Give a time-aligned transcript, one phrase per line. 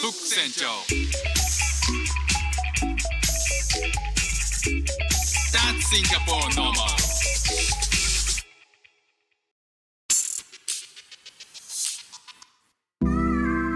[0.00, 0.66] フック船長。
[5.52, 6.72] That's Singapore normal.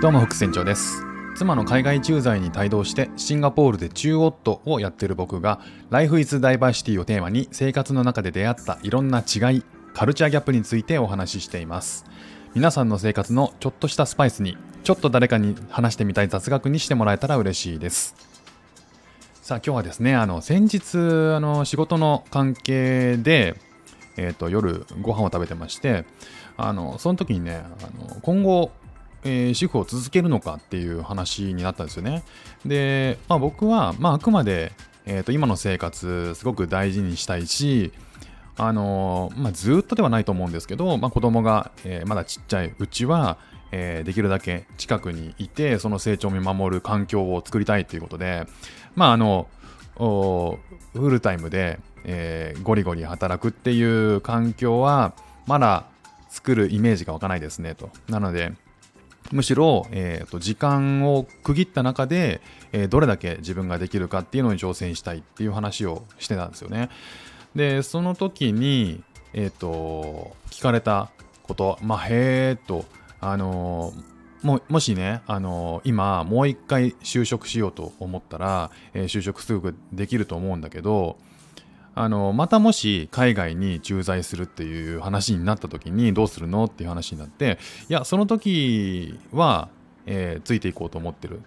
[0.00, 1.04] どうも副船長です。
[1.36, 5.60] 妻の海外駐在に帯同してシンガポールで中オットをやってる僕が
[5.90, 9.62] Life is Diversity をテーマに生活の中で出会ったいろんな違い
[9.92, 12.06] カルチャーギャップについてお話ししています。
[12.54, 18.14] 皆さんの生活のちょっとしたスパイスにちょっと誰かに話してみたい雑学にしてもらえたら嬉しいです
[19.42, 20.98] さあ今日はですねあの先日
[21.34, 23.56] あの仕事の関係で
[24.16, 26.04] えーと夜ご飯を食べてまして
[26.58, 28.70] あのその時にねあの今後
[29.24, 32.22] えー主婦を続けるのかっていう話になったんですよね。
[32.66, 34.72] で、まあ、僕は、まあ、あくまで、
[35.06, 37.92] えーと今の生活すごく大事にしたいし、
[38.56, 43.38] あのまあ、ずっとではないと思うんですけど、まあ、子供が、えーまだちっちゃいうちは、
[43.76, 48.46] えーできるだけ近くにいてその成長を見守る環境を作りたいということで、
[48.94, 49.48] まああの
[49.96, 55.14] フルタイムで、えーゴリゴリ働くっていう環境は
[55.46, 55.86] まだ
[56.28, 57.90] 作るイメージが湧かないですねと。
[58.08, 58.52] なので、
[59.32, 62.40] むしろ、えーと時間を区切った中で、
[62.72, 66.90] えーどれだけ自分ができるかっていうのに挑戦したいっていう話をしてたんですよね。
[67.56, 69.02] でその時に、
[69.32, 71.10] えー、と聞かれた
[71.42, 72.84] ことまあへえと
[73.24, 73.94] あの
[74.42, 81.16] ももしね、あの今もう一回就職しようと思ったら、えー就職すぐできると思うんだけど
[81.94, 87.58] あのまたもし海外に駐在するっていう話になった時にどうするのっていう話になって
[87.88, 89.70] いやその時は、
[90.04, 91.40] えーついていこうと思ってる。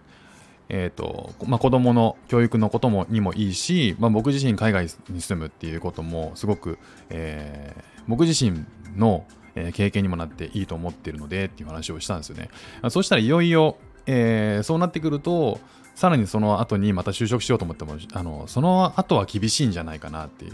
[0.69, 6.77] えーとまあ、子供の教育のこともにもいいし、まあ、僕自身海外に住むっていうこともすごく、
[7.09, 9.25] えー僕自身の、
[9.57, 12.49] え経験にもなっていいと思ってるのでっていう話をしたんですよね。
[12.89, 15.59] そうしたらいよいよ、えーそうなってくると
[15.95, 20.53] さらにその後にまた就職しようと思ってもあのその後は厳しいんじゃないかなっていう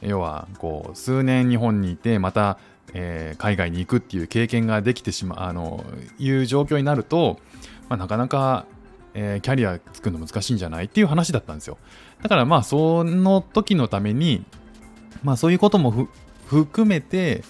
[0.00, 2.58] 要はこう数年日本にいてまた、
[2.94, 5.84] えー海外に行くっていう経験ができてしまうあの
[6.18, 7.38] いう状況になると、
[7.88, 8.64] まあ、なかなか、
[9.12, 11.76] えーキャリア作るの難しいんじゃないっていう話だったんですよ
[12.22, 14.44] だからまあその時のために
[15.22, 16.08] まあそういうことも
[16.46, 17.42] 含めて、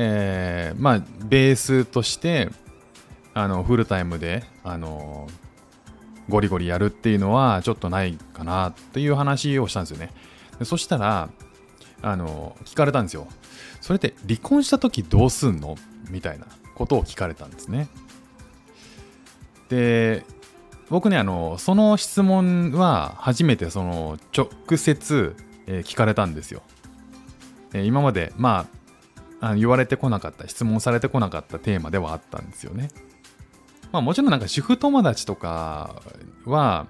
[0.00, 2.50] えーまあベースとして
[3.34, 5.26] あのフルタイムであの
[6.28, 10.12] ゴリゴリやるっていうのはちょっとないかなっていう話をしたんですよね。
[10.58, 11.30] でそしたら、
[12.02, 13.26] あの、聞かれたんですよ。
[13.80, 15.76] それって離婚した時どうすんの？
[16.10, 17.88] みたいなことを聞かれたんですね。
[19.68, 20.24] で、
[20.90, 25.34] 僕ね、あの、その質問は初めてその直接、
[25.66, 26.62] えー聞かれたんですよ。
[27.72, 28.77] え今まで、まあ、
[29.40, 32.90] あの言われてこなかった、質問されてこなかったテーマではあったんですよね。
[33.92, 36.02] まあもちろんなんか主婦友達とか
[36.44, 36.86] は、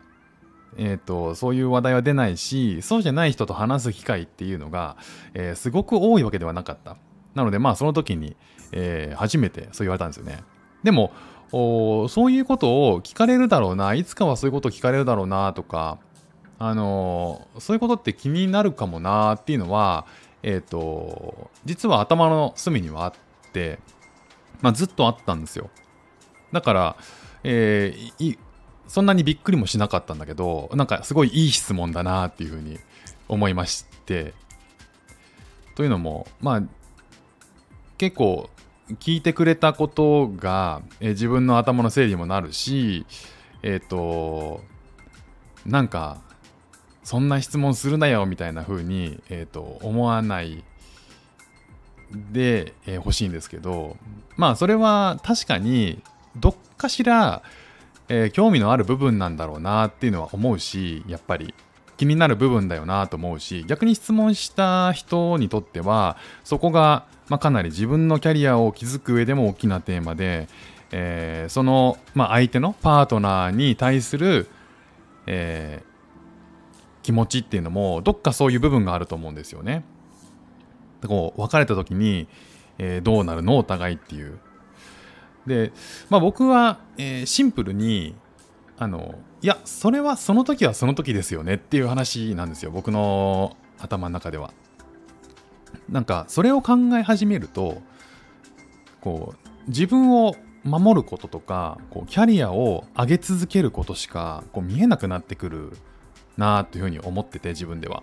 [0.77, 4.97] えー、とそういう話題は出ないしそうじゃない人と話す機会っていうのが、
[5.35, 6.97] えーすごく多いわけではなかった
[7.35, 8.37] なのでまあその時に、
[8.73, 10.43] えー初めてそう言われたんですよね
[10.83, 11.13] でも
[11.51, 15.99] そういうことを聞かれるだろうないつかはそういうことを聞かれるだろうなとか
[16.59, 20.07] あのーそういうことって気になるかもなっていうのは
[20.43, 23.13] えっ、と実は頭の隅にはあっ
[23.53, 23.79] て、
[24.61, 25.71] まあ、ずっとあったんですよ。
[26.53, 26.97] だから、
[27.45, 28.39] えーい
[28.87, 32.79] そんなにびっくりもしなかったんだけどなんかすごいいい質問だなっていうふうに
[33.29, 34.35] 思いまして。
[35.75, 36.63] というのもまあ
[37.99, 38.51] 結構
[38.99, 43.07] 聞いてくれたことが、えー自分の頭の整理にもなるし
[43.63, 44.63] えっ、と
[45.67, 46.19] なんか
[47.09, 50.63] そんな質問するなよみたいな風に、えー、と思わない
[52.13, 53.97] で、えー欲しいんですけど
[54.37, 56.03] まあそれは確かに
[56.37, 57.43] どっかしら、
[58.11, 61.55] えー興味のある部分なんだろうなっていうのは思うしやっぱり
[61.97, 70.47] 気になる部分だよなと思うし逆に質問した人にとってはそこが、まあ、かなり自分のキャリアを築く上でも大きなテーマで、
[70.93, 74.47] えーその、まあ、相手のパートナーに対する、
[75.25, 75.83] え
[77.09, 79.83] 気持ちっていうのもどっかそういう部分があると思うんですよね。
[81.01, 82.29] でこう別れた時に、
[82.77, 83.57] えーどうなるの？
[83.57, 84.39] お互いっていう。
[85.47, 85.73] で、
[86.11, 88.15] まあ、僕は、えーシンプルに
[88.77, 94.53] あのいやそれはその時はその時ですよねっていう話なんですよ僕の頭の中では。
[95.89, 97.81] なんかそれを考え始めると
[99.01, 105.73] こう自分を守ることとかこうキャリアを上げ続けることしかこう見えなくなってくる
[106.39, 108.03] なというふうに思ってて自分では。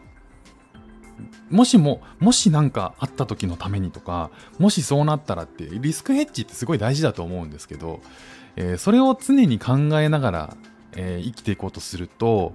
[1.49, 8.01] もしももし何かあった時のためにとかもしそうなったらってリスクヘッジってすごい大事だと思うんですけど、
[8.57, 10.57] えーそれを常に考えながら、
[10.93, 12.53] えー生きていこうとすると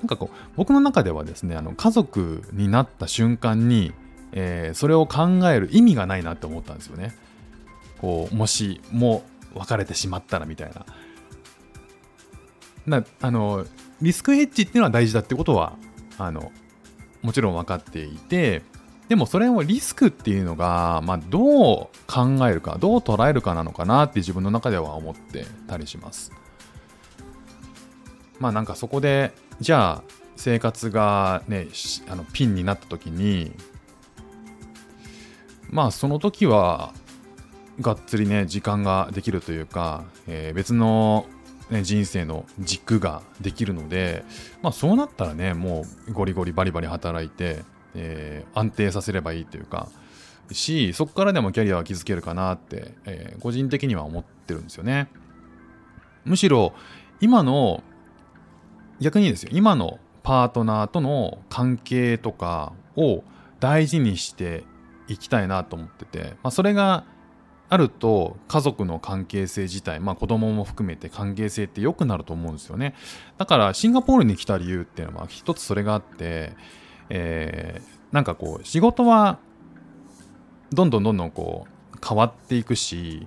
[0.00, 3.92] なんかこう僕の中ではですねあの家族になった瞬間に、
[4.32, 7.16] えーそれを考える意味がないなって思ったんですよね。
[8.00, 9.24] こうもしも
[9.54, 10.86] 別れてしまったらみたいな。
[12.88, 13.64] なあの
[14.00, 15.76] リスクヘッジっていうのは大事だってことは
[16.18, 16.52] あの
[17.22, 18.62] もちろん分かっていて
[19.08, 26.32] でもそれをリスクっていうのが、まあ、どう考えるかどう捉えるかなのかなって自分の中では思ってたりします。
[28.38, 30.02] まあなんかそこでじゃあ
[30.36, 31.68] 生活がね
[32.08, 33.50] あのピンになった時に
[35.70, 36.92] まあその時は
[37.80, 41.26] がっつりね時間ができるというか、えー別の、
[41.70, 44.24] ね、人生の軸ができるので
[44.62, 47.62] まあそうなったらねもうゴリゴリバリバリ働いて、
[47.94, 49.88] えー安定させればいいというか
[50.50, 55.08] しそこからでもキャリアは築けるかなって、えー個人的には思ってるんですよね。
[56.24, 56.72] むしろ
[57.20, 57.82] 今の
[59.00, 63.22] 逆にですよ今のパートナーとの関係とかを
[63.60, 64.64] 大事にして
[65.08, 67.04] いきたいなと思ってて、まあ、それが
[67.70, 72.94] あると家族の関係性自体、まあ、子供も含めて関係性って良くなると思うんですよね。
[73.36, 76.54] だからシンガポールに来た理由っていうのは一つそれがあって、
[77.10, 79.38] えーなんかこう仕事は
[80.72, 83.26] どんどんどんどんこう変わっていくし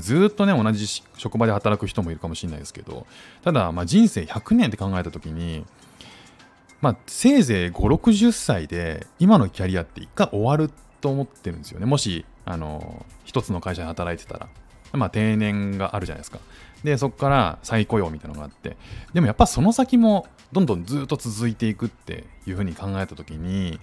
[0.00, 3.06] ずっとね同じ職場で働く人もいるかもしれないですけど
[3.42, 5.64] ただまあ人生100年って考えた時に
[6.80, 10.70] まあせいぜい560歳で今のキャリアって一回終わる
[11.00, 11.86] と思ってるんですよね。
[11.86, 14.48] もしあの一つの会社で働いてたら
[14.92, 16.38] まあ定年があるじゃないですか。
[16.82, 18.76] でそこから再雇用みたいなのがあって
[19.12, 23.78] でもやっぱその先もどんどんずっと続いていくっていうふうに考えた時に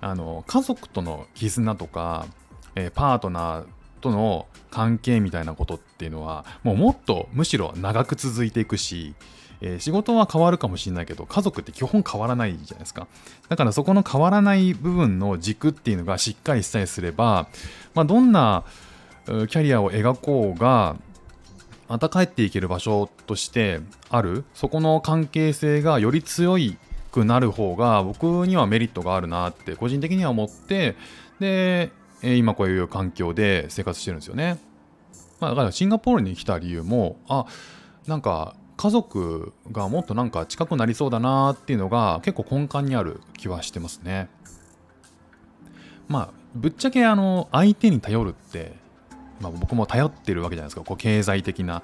[0.00, 2.26] あの家族との絆とか、
[2.74, 3.66] えーパートナー
[4.02, 9.14] との関係みたいなことっていうのはもうもっとむしろ長く続いていくし、
[9.62, 13.06] えー仕事は変わるかもしれないけど家族って基本変わらないじゃないですか。
[13.48, 17.48] だからそこの変わらない部分の軸っていうのがしっかりさえすれば、
[17.94, 18.64] まあ、どんな
[19.24, 20.96] キャリアを描こうが
[21.88, 23.80] また帰っていける場所として
[24.10, 24.44] ある。
[24.54, 26.76] そこの関係性がより強い
[27.12, 30.96] くなる方が僕にはメリットがあるなって個人的には思って
[31.38, 31.92] で
[32.22, 34.58] 今こういう環境で生活してるんですよね、
[35.38, 37.44] まあ、だからシンガポールに来た理由もあ
[38.06, 44.28] なんか家族がもっとなんか近くなりそうだなっていうのが結構根幹にある気はしてますね。
[46.08, 48.82] まあぶっちゃけあの相手に頼るって
[49.42, 50.82] まあ、僕も頼ってるわけじゃないですか。
[50.82, 51.82] こう経済的な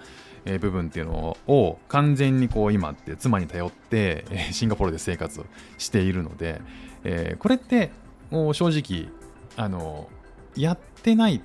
[0.60, 5.44] 部分っていうのを完全にこう今って妻に頼ってシンガポールで生活
[5.76, 6.62] しているので、
[7.04, 7.90] えこれって
[8.30, 9.12] もう正直
[9.56, 10.08] あの
[10.56, 11.42] やってない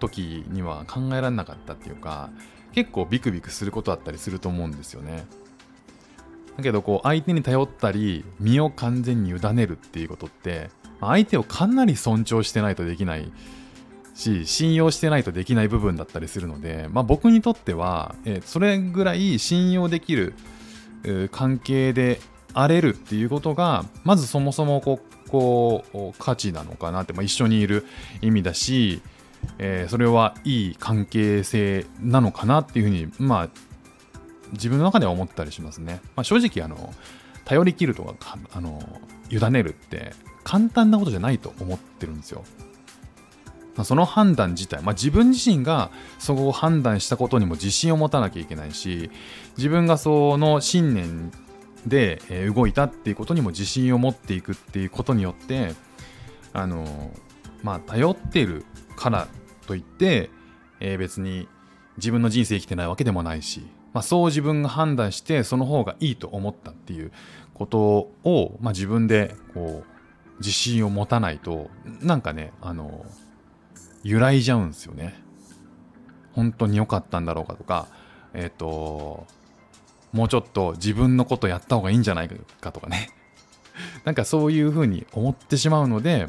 [0.00, 2.30] 時には考えられなかったっていうか
[2.72, 5.26] 結構ビクビクすることだったりすると思うんですよね。
[6.56, 10.70] だけどこう相手に頼ったり身を完全に委ねるっていうことって
[11.00, 13.32] 相手をかなり尊重してないとできない
[14.14, 20.34] し信用してないとできない部分だったりするので、まあ、僕にとっては、えそれぐらい信用できる、
[21.30, 22.20] 関係で
[22.52, 27.86] あれるっていうことがまずそもそもこうこう価値なのかなって、まあ、一緒にいる
[28.20, 29.00] 意味だし、
[29.58, 33.48] えーそれはいい関係性なのかなっていうふうにまあ
[34.52, 36.00] 自分の中では思ったりしますね。
[36.16, 36.92] まあ、正直あの
[37.44, 38.82] 頼り切るとかかあの
[39.30, 40.12] 委ねるって
[40.44, 42.44] 簡単なことじゃないと思ってるんですよ。
[43.74, 49.10] まあその判断自体、まあ、自分自身がそこを判断したことにも自信を持たなきゃいけないし
[49.56, 51.32] 自分がその信念
[51.86, 52.20] で
[52.54, 55.74] 動いたっていうことにも自信を持っていくっていうことによって
[56.52, 57.10] あの
[57.62, 58.64] まあ頼ってる
[58.96, 59.28] から
[59.66, 60.30] といって、
[60.80, 61.48] えー別に
[61.96, 67.12] 自分の人生生きてないわけでもないし、まあ、そう自分が判断してその方がいいと思ったっていう
[67.54, 67.78] こと
[68.24, 73.04] を、まあ、自分でこう自信を持たないとなんかねあの
[74.02, 75.14] 揺らいじゃうんですよね。
[76.32, 77.88] 本当に良かったんだろうかとか、
[78.32, 79.26] えっ、と、
[80.12, 83.10] もうちょっと自分のことやった方がいいんじゃないかとかね。
[84.04, 86.26] なんかそういうふうに思ってしまうので、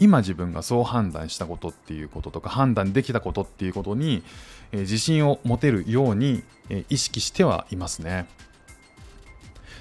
[0.00, 4.22] 今自分がそう判断したことっていうこととか判断できたことっていうことに、
[4.72, 8.26] え自信を持てるように、え意識してはいますね。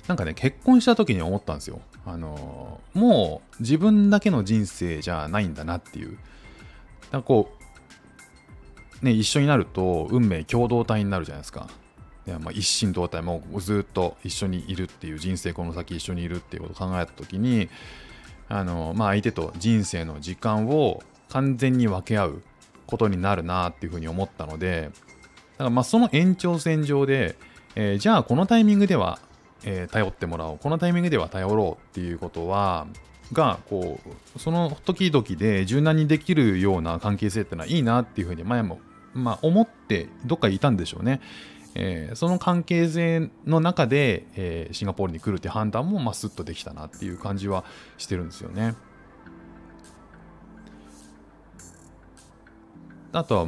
[0.08, 1.80] なんかね、結婚した時に思ったんですよ。
[2.06, 6.18] あのもう自分だけの人生じゃないんだなっていう。
[7.12, 7.52] なんかこ
[9.02, 11.68] う、ね、一緒になると運命共同体になるじゃないですか。
[12.26, 17.70] でまあ、一心同体もずっと一緒にいるっていう人生この先一緒にいるっていうことを考えた時に
[18.50, 22.44] あの、まあ、相手と人生の時間を完全に分け合う
[22.88, 24.92] ことになるなっていうふうに思ったので
[25.60, 27.36] からまあその延長線上で、
[27.76, 29.20] えーじゃあこのタイミングでは、
[29.64, 32.88] えー頼ってもらおうこのタイミングでは頼ろうっていうことは
[33.34, 34.00] がこ
[34.36, 38.80] うその時々で柔軟にできるような関係性ってのはいいなっていうふうに前も、
[39.14, 41.22] まあ、思ってどっかいたんでしょうね。
[41.76, 47.64] えーその関係性の中で、えーシンガポールに来るって判断もまあスッとできたなっていう感じは
[47.98, 48.76] してるんですよね。
[53.12, 53.48] あとは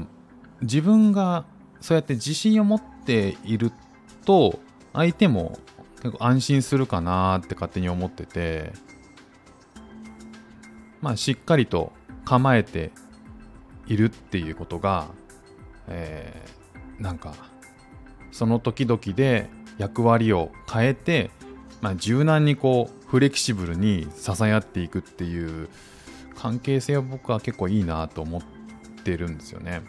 [0.61, 1.45] 自分が
[1.81, 3.71] そうやって自信を持っている
[4.25, 4.59] と
[4.93, 5.59] 相手も
[6.01, 8.73] 結構安心するかなって勝手に思ってて
[10.99, 11.91] まあしっかりと
[12.25, 12.91] 構えて
[13.87, 15.07] いるっていうことが、
[15.87, 16.61] えー
[17.01, 17.33] なんか
[18.31, 21.31] その時々で役割を変えて、
[21.81, 25.69] まあ、柔軟にこうフレキシブルに支え合っていくっていう
[26.35, 28.41] 関係性は僕は結構いいなと思っ
[29.03, 29.81] てるんですよね。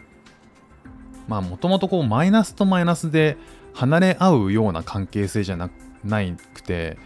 [1.27, 3.37] まあもともとこうマイナスとマイナスで
[3.73, 6.97] 離れ合うような関係性じゃなくて、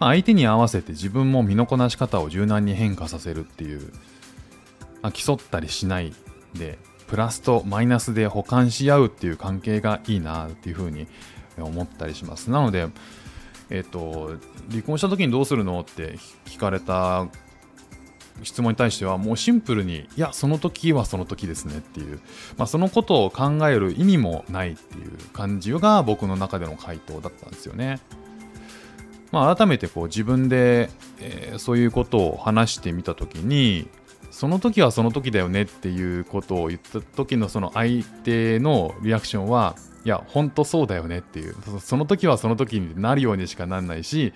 [0.00, 3.92] まあ相手に合わせて自分も身のこなし方を柔軟に変化させるっていう、
[5.02, 6.12] まあ、競ったりしない
[6.54, 11.06] でプラスとマイナスで補完し合うっていう関係がいいなっていうふうに
[11.58, 12.50] 思ったりします。
[12.50, 12.88] なので、
[13.70, 14.36] えっ、と、
[14.70, 17.28] 離婚した時にどうするのって聞かれた
[18.42, 22.20] 質問に対してはもうシンプルにいやその時はその時ですねっていう、
[22.56, 28.00] まあ、そのことを考える意味もないっていう感じが僕の中での回答だったんですよね。
[29.30, 33.88] まあ、改めてこう自分で、えーそういうことを話してみた時に
[34.34, 41.54] その時はその時だよねっていうことを言った時のその相手のリアクションはいや本当そうだよねっていう。
[41.78, 44.32] その時はその時になるようにしかなんないし、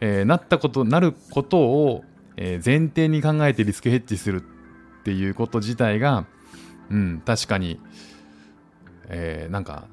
[0.00, 2.02] えーなったことなることを、
[2.36, 6.26] 前提に考えてリスクヘッジするっていうこと自体が
[6.90, 7.80] うん確かに、
[9.08, 9.84] えーなんか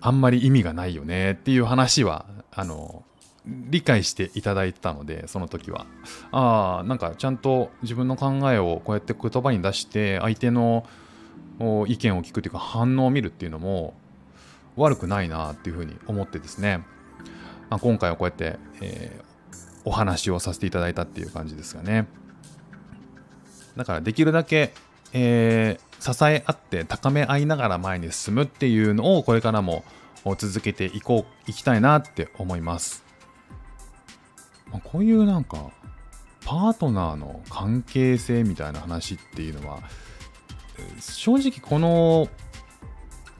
[0.00, 3.04] あんまり意味がないよねっていう話はあの
[3.46, 5.86] 理解していただいたのでその時は。
[6.32, 10.86] ああなんかちゃんと自分の考えをこうやって言葉に出して相手の
[11.86, 13.94] 意見を聞くというか反応を見るっていうのも
[14.76, 16.84] 悪くないなっていうふうに思ってですね、
[17.70, 19.26] まあ、今回はこうやって、えー
[19.88, 22.08] お話をさせていただいたっていう感じですがね。
[23.76, 24.74] だからできるだけ、
[25.12, 29.82] えー支え合って高め合いながら前に進むっていうのをこれからも
[30.36, 33.05] 続けていこういきたいなって思います、
[34.82, 35.70] こういうなんか
[36.44, 39.80] パートナーの関係性みたいな話っていうのは
[41.00, 42.28] 正直この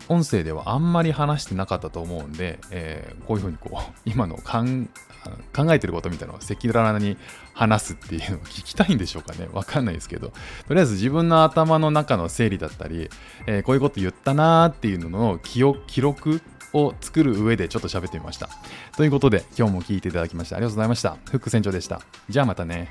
[0.09, 4.89] 音声ではあんまり話してなかったと思うんで、えーこういうふうにこう 今のかん
[5.53, 7.17] 考えてることみたいなのを赤裸々に
[7.55, 9.49] 話すっていうのを聞きたいんでしょうかね。
[9.53, 10.33] わかんないですけど。
[10.69, 13.11] とりあえず自分の頭の中の整理だったり、
[13.47, 16.41] えーこういうこと言ったなーっていうのの記憶記録
[16.77, 18.49] を作る上でちょっと喋ってみました。
[18.97, 21.17] ということで今日も聞いていただきましてありがとうございました。
[21.31, 22.01] フック船長でした。
[22.29, 22.89] じゃあまたね。